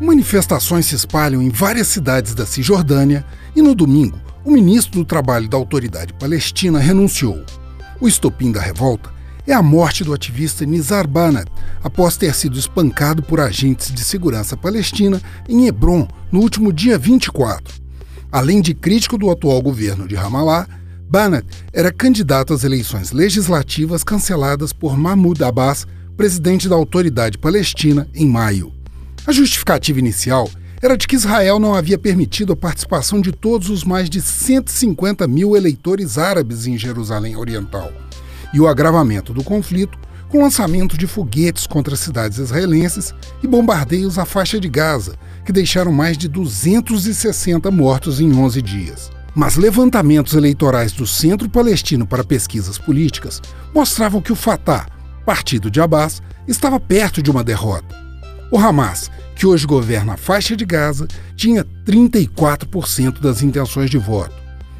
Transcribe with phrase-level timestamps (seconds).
[0.00, 3.24] Manifestações se espalham em várias cidades da Cisjordânia
[3.54, 7.44] e no domingo, o ministro do Trabalho da Autoridade Palestina renunciou.
[8.00, 9.14] O estopim da revolta
[9.46, 11.50] é a morte do ativista Nizar Banat,
[11.82, 17.82] após ter sido espancado por agentes de segurança palestina em Hebron no último dia 24.
[18.32, 20.66] Além de crítico do atual governo de Ramallah,
[21.08, 25.86] Banat era candidato às eleições legislativas canceladas por Mahmoud Abbas,
[26.16, 28.72] presidente da Autoridade Palestina, em maio.
[29.26, 30.50] A justificativa inicial
[30.82, 35.26] era de que Israel não havia permitido a participação de todos os mais de 150
[35.26, 37.90] mil eleitores árabes em Jerusalém Oriental,
[38.52, 39.98] e o agravamento do conflito
[40.28, 45.52] com o lançamento de foguetes contra cidades israelenses e bombardeios à faixa de Gaza, que
[45.52, 49.10] deixaram mais de 260 mortos em 11 dias.
[49.34, 53.40] Mas levantamentos eleitorais do Centro Palestino para Pesquisas Políticas
[53.74, 54.86] mostravam que o Fatah,
[55.24, 58.03] partido de Abbas, estava perto de uma derrota.
[58.54, 64.32] O Hamas, que hoje governa a faixa de Gaza, tinha 34% das intenções de voto.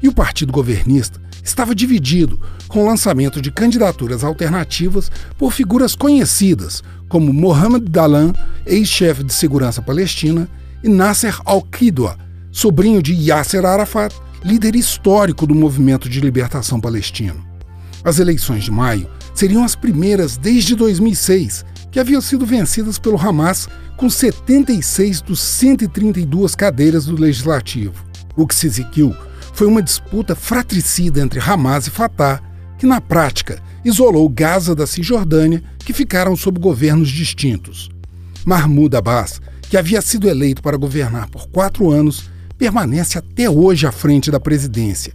[0.00, 6.80] E o partido governista estava dividido, com o lançamento de candidaturas alternativas por figuras conhecidas,
[7.08, 8.32] como Mohamed Dalan,
[8.64, 10.48] ex-chefe de segurança palestina,
[10.80, 12.16] e Nasser al-Qidwa,
[12.52, 17.44] sobrinho de Yasser Arafat, líder histórico do movimento de libertação palestino.
[18.04, 23.68] As eleições de maio seriam as primeiras desde 2006, que haviam sido vencidas pelo Hamas
[23.96, 28.04] com 76 dos 132 cadeiras do legislativo.
[28.36, 29.14] O que se exequiu
[29.52, 32.42] foi uma disputa fratricida entre Hamas e Fatah,
[32.76, 37.88] que na prática isolou Gaza da Cisjordânia, que ficaram sob governos distintos.
[38.44, 43.92] Mahmoud Abbas, que havia sido eleito para governar por quatro anos, permanece até hoje à
[43.92, 45.14] frente da presidência.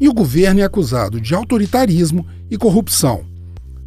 [0.00, 3.24] E o governo é acusado de autoritarismo e corrupção.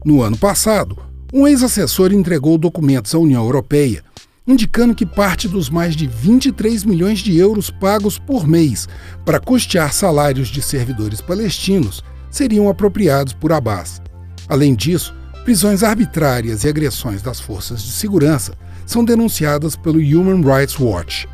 [0.06, 0.98] No ano passado,
[1.38, 4.02] um ex-assessor entregou documentos à União Europeia
[4.48, 8.88] indicando que parte dos mais de 23 milhões de euros pagos por mês
[9.26, 14.02] para custear salários de servidores palestinos seriam apropriados por Abbas.
[14.48, 15.14] Além disso,
[15.44, 18.54] prisões arbitrárias e agressões das forças de segurança
[18.86, 21.28] são denunciadas pelo Human Rights Watch.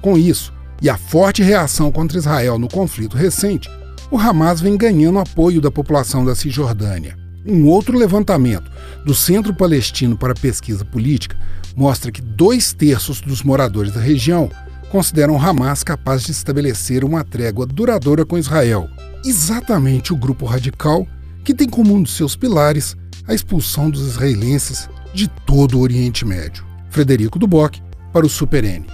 [0.00, 3.68] Com isso, e a forte reação contra Israel no conflito recente,
[4.10, 7.25] o Hamas vem ganhando apoio da população da Cisjordânia.
[7.46, 8.70] Um outro levantamento
[9.04, 11.38] do Centro Palestino para Pesquisa Política
[11.76, 14.50] mostra que dois terços dos moradores da região
[14.90, 18.88] consideram Hamas capaz de estabelecer uma trégua duradoura com Israel.
[19.24, 21.06] Exatamente o grupo radical
[21.44, 22.96] que tem como um dos seus pilares
[23.28, 26.64] a expulsão dos israelenses de todo o Oriente Médio.
[26.90, 27.78] Frederico Duboc,
[28.12, 28.86] para o Super N.